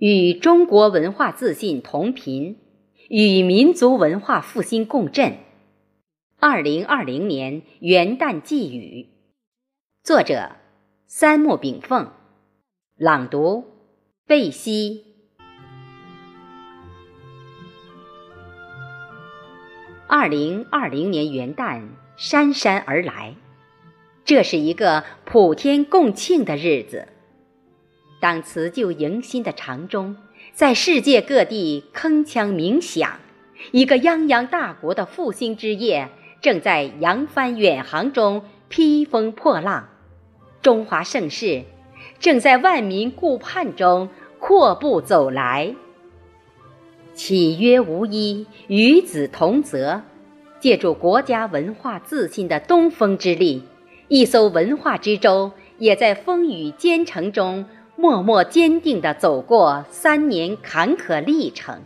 [0.00, 2.56] 与中国文化自信同频，
[3.10, 5.36] 与民族文化复兴共振。
[6.38, 9.08] 二零二零年元旦寄语，
[10.02, 10.52] 作者
[11.06, 12.10] 三木炳凤，
[12.96, 13.66] 朗读
[14.26, 15.04] 贝西。
[20.08, 21.82] 二零二零年元旦
[22.16, 23.34] 姗姗而来，
[24.24, 27.08] 这是一个普天共庆的日子。
[28.20, 30.14] 当辞旧迎新的长钟
[30.52, 33.18] 在世界各地铿锵鸣响，
[33.72, 36.10] 一个泱泱大国的复兴之夜
[36.42, 39.88] 正在扬帆远航中披风破浪，
[40.60, 41.62] 中华盛世
[42.18, 45.74] 正在万民顾盼中阔步走来。
[47.14, 50.02] 岂曰无衣，与子同泽。
[50.58, 53.62] 借助国家文化自信的东风之力，
[54.08, 57.64] 一艘文化之舟也在风雨兼程中。
[58.00, 61.82] 默默坚定地走过三年坎坷历程，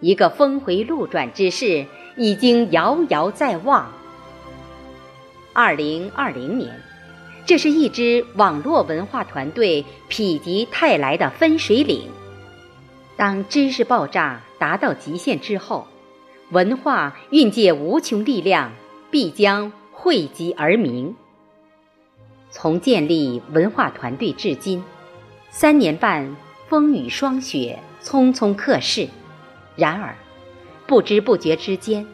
[0.00, 1.84] 一个峰回路转之势
[2.16, 3.92] 已经遥遥在望。
[5.52, 6.80] 二零二零年，
[7.44, 12.08] 这是一支网络文化团队否极泰来的分水岭。
[13.18, 15.86] 当知识爆炸达到极限之后，
[16.50, 18.72] 文化蕴藉无穷力量，
[19.10, 21.14] 必将汇集而明。
[22.50, 24.82] 从建立文化团队至今。
[25.50, 26.36] 三年半
[26.68, 29.08] 风雨霜雪，匆匆刻逝。
[29.74, 30.14] 然而，
[30.86, 32.06] 不知不觉之间，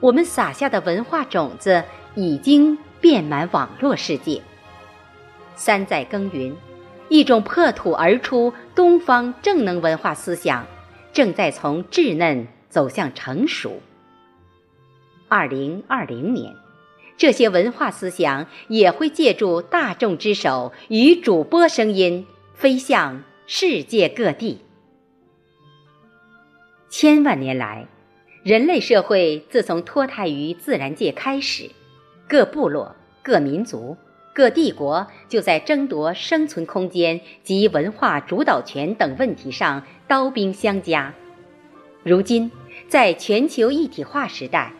[0.00, 1.82] 我们撒下的文化种子
[2.14, 4.40] 已经遍满网络世界。
[5.56, 6.54] 三载耕耘，
[7.08, 10.66] 一种破土而出东方正能文化思想，
[11.12, 13.80] 正在从稚嫩走向成熟。
[15.28, 16.54] 二零二零年，
[17.16, 22.26] 这些文化思想也会借助大众之手与主播声音。
[22.54, 24.60] 飞向世界各地。
[26.88, 27.88] 千万年来，
[28.44, 31.70] 人类社会自从脱胎于自然界开始，
[32.28, 33.96] 各部落、各民族、
[34.32, 41.12] 各帝国就在争夺生存空间及文化主导权等问题上刀兵相加。
[42.04, 42.52] 如今，
[42.88, 44.72] 在全球一体化时代，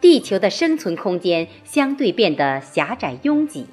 [0.00, 3.66] 地球的生存空间相对变得狭窄拥挤。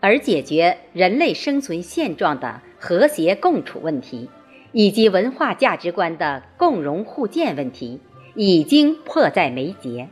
[0.00, 4.30] 而解决人类生存现状的和谐共处问题，
[4.72, 8.00] 以及文化价值观的共荣互鉴问题，
[8.34, 10.08] 已经迫在眉睫。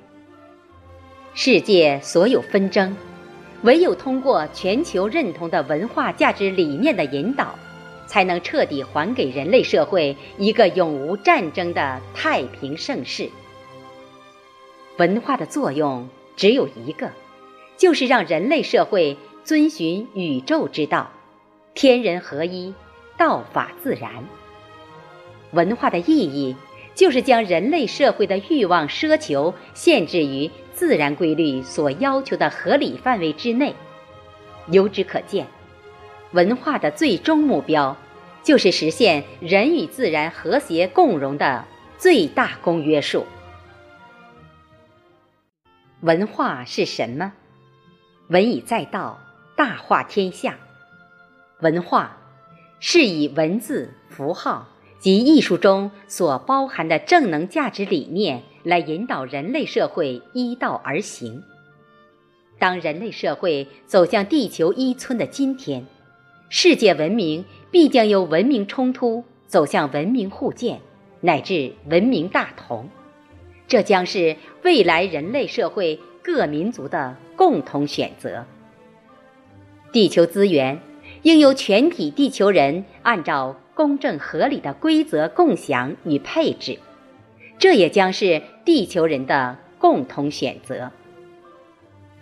[1.32, 2.94] 世界所有纷争，
[3.62, 7.59] 唯有通过全球认同的文化价值理念的引导，
[8.06, 13.31] 才能彻底还给人类社会一个永无战争的太平盛世。
[14.99, 16.06] 文化的作用
[16.37, 17.10] 只有一个，
[17.78, 19.16] 就是让人类社会。
[19.48, 21.10] 遵循宇宙之道，
[21.72, 22.75] 天人合一，
[23.16, 24.28] 道法自然。
[25.53, 26.54] 文化的意义，
[26.94, 33.75] 就是将人类社会的欲望奢求限制于自然规律所要求的合理范围之内。
[34.66, 35.47] 由之可见，
[36.32, 37.97] 文化的最终目标，
[38.42, 41.64] 就是实现人与自然和谐共荣的
[41.97, 43.25] 最大公约数。
[46.03, 47.32] 文化是什么？
[48.28, 49.19] 文以载道。
[49.58, 50.56] 大化天下，
[51.62, 52.16] 文化
[52.78, 54.69] 是以文字、符号
[55.00, 61.42] 及艺术中所包含的正能价值理念来引导人类社会依道而行。
[62.60, 65.84] 当人类社会走向地球一村的今天，
[66.48, 70.80] 世界文明必将由文明冲突走向文明互鉴，
[71.20, 72.88] 乃至文明大同。
[73.66, 78.46] 这将是未来人类社会各民族的共同选择。
[79.98, 80.81] 地球资源
[81.22, 86.78] 应由全体地球人按照公正合理的规则共享与配置，
[87.59, 90.92] 这也将是地球人的共同选择。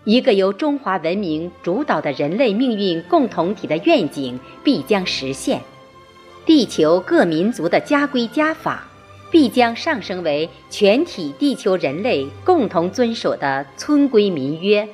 [0.05, 5.61] 一个由中华文明主导的人类命运共同体的愿景必将实现，
[6.47, 8.89] 地球各民族的家规家法
[9.31, 14.89] 必将上升为全体地球人类共同遵守的村规民约。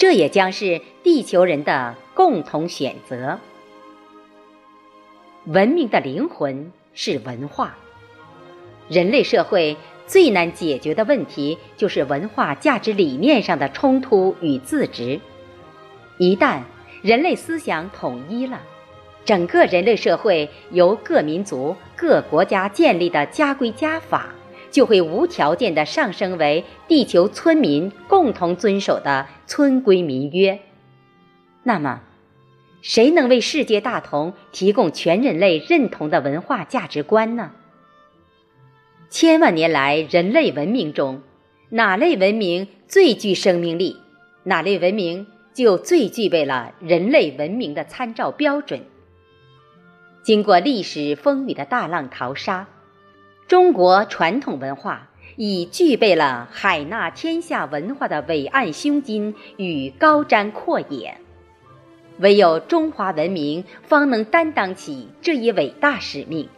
[0.00, 3.38] 这也将是地球人的共同选择。
[5.44, 7.76] 文明的灵魂是文化。
[8.88, 9.76] 人类社会
[10.06, 15.20] 最难解决的问题，就是文化价值理念上的冲突与自执。
[16.16, 16.62] 一旦
[17.02, 18.58] 人类思想统一了，
[19.26, 24.30] 整个人类社会由各民族、各国家建立的家规家法。
[24.70, 30.60] 就会无条件地上升为地球村民共同遵守的村规民约。
[31.62, 32.02] 那么，
[32.82, 37.52] 谁能为世界大同提供全人类认同的文化价值观呢？
[39.10, 41.20] 千万年来，人类文明中，
[41.70, 43.96] 哪类文明最具生命力，
[44.44, 48.82] 哪类文明就最具备了人类文明的参照标准。
[50.22, 52.68] 经过历史风雨的大浪淘沙，
[53.50, 61.16] 中国传统文化已具备了海纳天下文化的伟岸胸襟与高瞻阔野。
[62.20, 66.48] 唯有中华文明方能担当起这一伟大使命。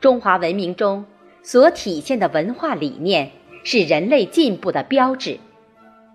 [0.00, 1.04] 中华文明中
[1.42, 3.32] 所体现的文化理念
[3.64, 5.40] 是人类进步的标志。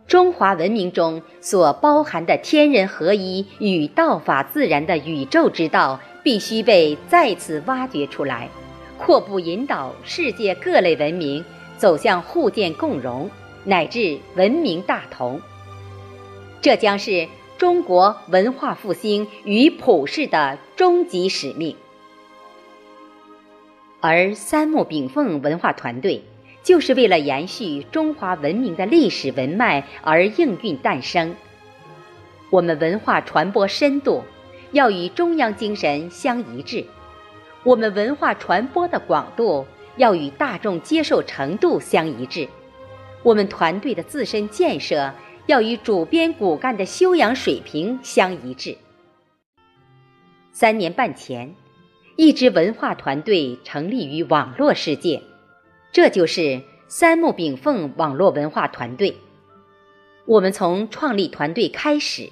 [0.08, 8.48] 中华文明中所包含的天人合一与道法自然的宇宙之道，必须被再次挖掘出来，
[9.02, 11.44] 阔步引导世界各类文明
[11.78, 13.30] 走向互鉴共荣，
[13.66, 15.42] 乃至文明大同。
[16.62, 17.28] 这将是。
[17.58, 21.76] 中国文化复兴与普世的终极使命，
[24.00, 26.24] 而三木炳凤文化团队
[26.64, 31.36] 就是为了延续中华文明的历史文脉而应运诞生。
[32.50, 34.24] 我们文化传播深度
[34.72, 36.88] 要与中央精神相一致，
[37.64, 39.66] 我们文化传播的广度
[39.98, 42.48] 要与大众接受程度相一致，
[43.24, 45.14] 我们团队的自身建设。
[45.48, 48.78] 要与主编骨干的修养水平相一致。
[50.54, 51.56] 三年半前，
[52.16, 55.24] 一支文化团队成立于网络世界，
[55.92, 59.18] 这就是三木炳凤网络文化团队。
[60.26, 62.30] 我们从创立团队开始，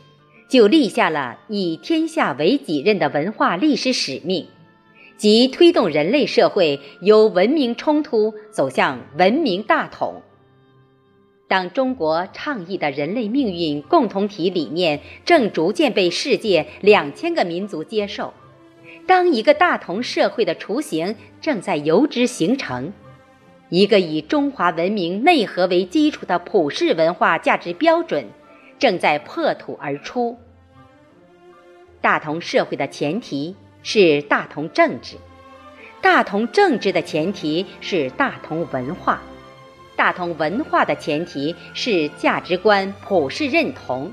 [0.47, 4.47] 就立下了以天下为己任的文化历史使命，
[5.19, 10.21] 即推动人类社会由文明冲突走向文明大统。
[11.49, 18.33] 当中国倡议的人类命运共同体理念正逐渐被世界两千个民族接受，
[19.05, 22.93] 当一个大同社会的雏形正在由之形成，
[23.67, 28.25] 一个以中华文明内核为基础的普世文化价值标准
[28.77, 30.37] 正在破土而出。
[31.99, 33.57] 大同社会的前提
[33.91, 35.15] 是大同政治，
[35.99, 39.19] 大同政治的前提是大同文化。
[39.95, 44.11] 大同文化的前提是价值观普世认同，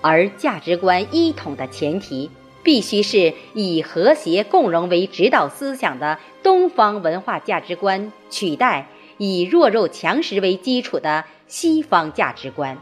[0.00, 2.30] 而价值观一统的前提
[2.62, 8.88] 必须是以和谐共荣为指导思想的东方文化价值观取代
[9.18, 12.78] 以弱肉强食为基础的西方价值观，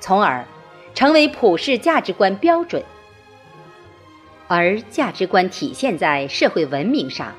[0.00, 0.44] 从而
[0.96, 2.82] 成为普世价值观标准。
[4.54, 7.32] 而价值观体现在社会文明上，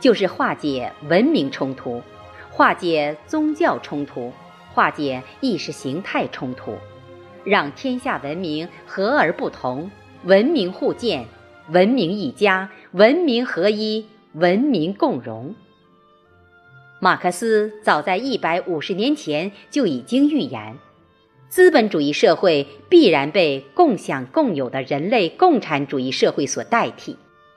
[0.00, 2.02] 就是化解文明冲突。
[2.50, 4.32] 化解宗教冲突，
[4.72, 6.72] 化解意识形态冲突，
[7.44, 9.90] 让天下文明和而不同，
[10.24, 11.26] 文明互鉴，
[11.68, 15.54] 文明一家，文明合一，文明共荣。
[17.00, 20.78] 马克思早在一百五十年前就已经预言，
[21.56, 27.16] 资本主义社会必然被共享共有的人类共产主义社会所代替。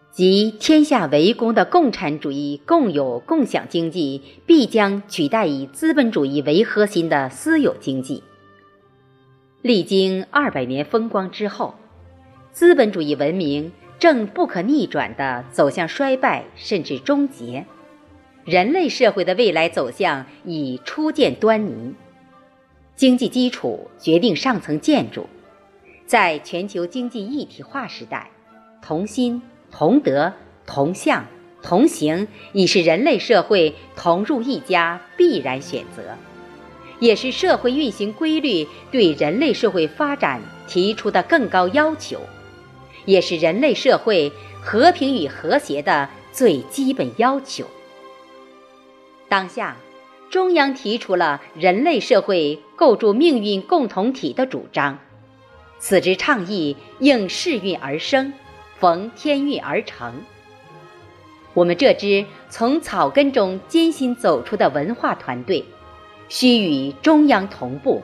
[0.09, 8.23] 即天下为公的共产主义共有共享经济必将取代以资本主义为核心的私有经济。
[9.61, 11.75] 历经二百年风光之后，
[12.53, 13.69] 资本主义文明
[13.99, 17.65] 正不可逆转地走向衰败甚至终结，
[18.45, 21.95] 人类社会的未来走向已初见端倪。
[22.99, 25.25] 经济基础决定上层建筑，
[26.05, 28.29] 在全球经济一体化时代，
[28.81, 29.41] 同心。
[29.71, 30.33] 同德、
[30.65, 31.25] 同向、
[31.61, 36.17] 同行，已是人类社会同入一家必然选择，
[36.99, 42.19] 也是社会运行规律对人类社会发展提出的更高要求，
[43.05, 44.29] 也是人类社会
[44.61, 47.63] 和平与和谐的最基本要求。
[49.29, 49.77] 当下，
[50.29, 54.99] 中央提出了人类社会构筑命运共同体的主张，
[55.79, 58.33] 此之倡议应世运而生。
[58.77, 60.23] 逢天运而成。
[61.53, 65.65] 我们这支从草根中艰辛走出的文化团队，
[66.29, 68.01] 需与中央同步，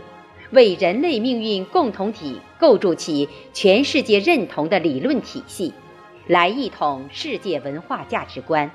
[0.51, 5.71] 为人类命运共同体构筑起全世界认同的理论体系，
[6.27, 8.69] 来一统世界文化价值观。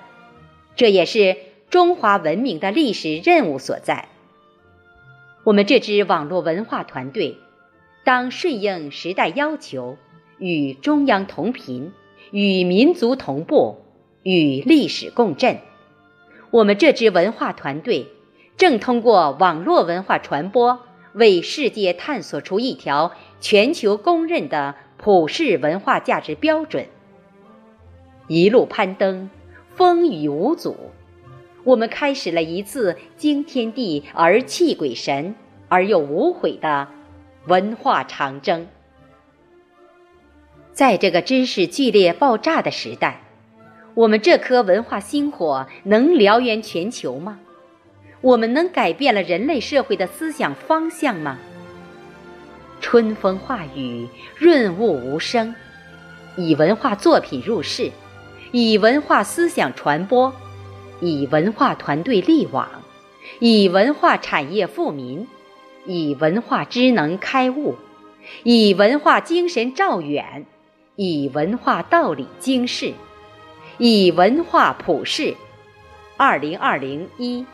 [0.75, 1.37] 这也是
[1.71, 4.09] 中华文明的历史任务所在。
[5.45, 7.39] 我们这支网络文化团队，
[8.05, 9.97] 当顺应时代要求。
[10.39, 11.93] 与中央同频，
[12.31, 13.83] 与民族同步，
[14.23, 15.59] 与历史共振。
[16.51, 18.09] 我们这支文化团队
[18.57, 20.81] 正通过网络文化传播，
[21.13, 26.87] 为世界探索出一条全球公认的普世文化价值标准。
[28.27, 29.29] 一路攀登，
[29.77, 30.75] 风雨无阻，
[31.71, 35.37] 我们开始了一次惊天地而泣鬼神
[35.69, 36.89] 而又无悔的
[37.47, 38.67] 文化长征。
[40.73, 43.21] 在这个知识剧烈爆炸的时代，
[43.95, 47.39] 我们这颗文化星火能燎原全球吗？
[48.21, 51.39] 我们能改变了人类社会的思想方向吗？
[52.81, 55.55] 春风化雨，润物无声，
[56.37, 57.93] 以文化作品入世。
[58.51, 60.35] 以文化思想传播，
[61.01, 62.69] 以文化团队立网，
[63.39, 65.27] 以文化产业富民，
[65.87, 67.77] 以文化知能开悟，
[68.43, 70.45] 以文化精神照远，
[70.97, 72.93] 以文化道理经世，
[73.79, 75.35] 以文化普世。
[76.17, 77.47] 二零二零一，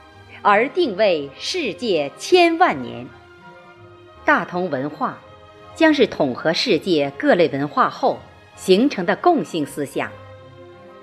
[0.42, 3.06] 而定位世界千万年。
[4.24, 5.18] 大同文化
[5.76, 8.18] 将是统合世界各类文化后
[8.56, 10.10] 形成的共性思想。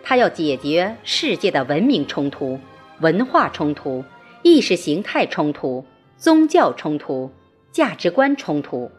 [0.03, 2.59] 他要解决世界的文明冲突、
[2.99, 4.03] 文化冲突、
[4.41, 5.85] 意识形态冲突、
[6.17, 7.31] 宗教冲突、
[7.71, 8.91] 价值观冲突，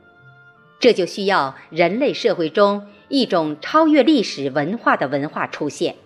[0.80, 5.96] 这就需要人类社会中一种超越历史文化的文化出现。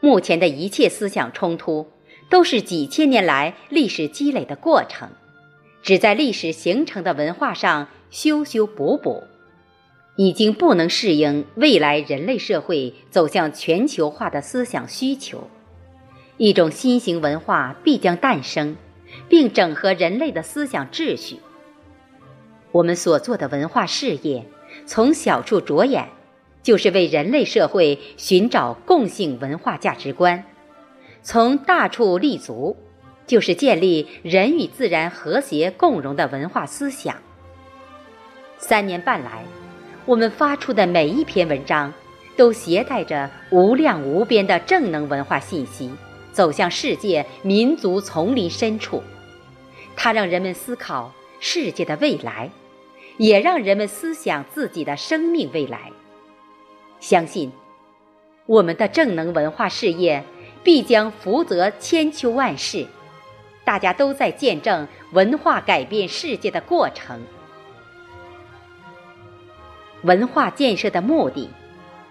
[0.00, 1.86] 目前的一切思想冲突，
[2.28, 5.10] 都是几千年来历史积累的过程，
[5.82, 9.22] 只在历史形成的文化上修修补补。
[10.16, 15.48] 已经不能适应未来人类社会走向全球化的思想需求，
[16.36, 18.76] 一种新型文化必将诞生，
[19.28, 21.38] 并整合人类的思想秩序。
[22.72, 24.46] 我们所做的文化事业，
[24.84, 26.08] 从小处着眼，
[26.62, 30.44] 就是为人类社会寻找共性文化价值观；
[31.22, 32.76] 从大处立足，
[33.26, 37.16] 就是建立人与自然和谐共荣的文化思想。
[38.58, 39.44] 三年半来。
[40.10, 41.94] 我们发出的每一篇文章，
[42.36, 45.88] 都携带着无量无边的正能文化信息，
[46.32, 49.04] 走向世界民族丛林深处。
[49.94, 52.50] 它让人们思考世界的未来，
[53.18, 55.92] 也让人们思想自己的生命未来。
[56.98, 57.52] 相信，
[58.46, 60.24] 我们的正能文化事业
[60.64, 62.84] 必将福泽千秋万世。
[63.64, 67.22] 大家都在见证文化改变世界的过程。
[70.02, 71.48] 文化建设的目的，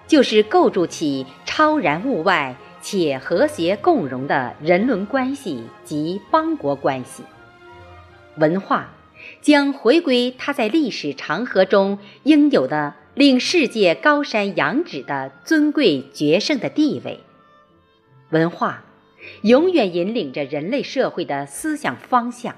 [0.07, 7.23] 就是构筑起超然物外且和谐共荣的人伦关系及邦国关系。
[8.37, 8.89] 文化
[9.41, 17.19] 将回归它在历史长河中应有的令世界高山仰止的尊贵绝胜的地位。
[18.29, 18.83] 文化
[19.41, 22.55] 永远引领着人类社会的思想方向。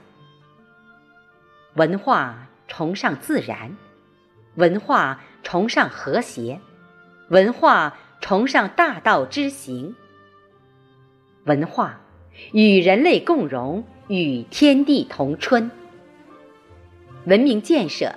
[1.75, 3.75] 文化崇尚自然。
[4.55, 6.59] 文化崇尚和谐，
[7.29, 9.95] 文化崇尚大道之行，
[11.45, 12.01] 文化
[12.51, 15.71] 与人类共荣，与天地同春。
[17.25, 18.15] 文明建设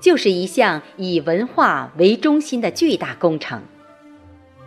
[0.00, 3.62] 就是一项以文化为中心的巨大工程，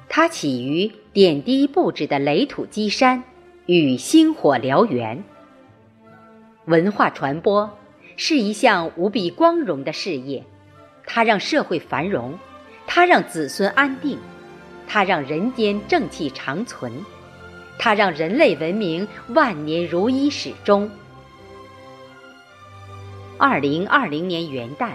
[0.10, 3.24] 它起于点滴布置的垒土积山
[3.68, 5.24] 与星火燎原。
[6.66, 7.78] 文化传播
[8.18, 10.44] 是一项无比光荣的事业。
[11.06, 12.38] 它让社会繁荣，
[12.88, 14.20] 它让子孙安定，
[14.88, 16.92] 它让人间正气长存，
[17.78, 20.90] 它让人类文明万年如一始终。
[23.38, 24.92] 二零二零年元旦，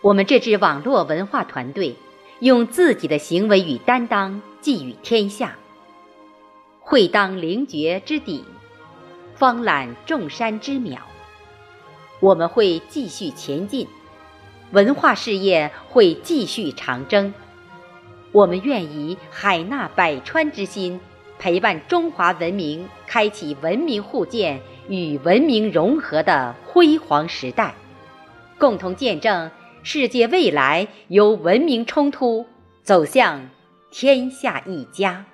[0.00, 1.94] 我们这支网络文化团队
[2.40, 5.56] 用自己的行为与担当寄予天下：
[6.80, 8.44] 会当凌绝之顶，
[9.34, 10.98] 方览众山之渺。
[12.18, 13.86] 我们会继续前进。
[14.72, 17.34] 文化事业会继续长征，
[18.30, 21.00] 我们愿以海纳百川之心，
[21.40, 27.74] 陪伴中华文明开启文明互鉴与文明融合的辉煌时代，
[28.58, 29.50] 共同见证
[29.82, 32.46] 世界未来由文明冲突
[32.84, 33.50] 走向
[33.90, 35.24] 天下一家。